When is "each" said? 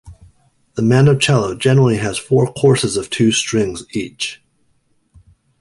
3.91-4.41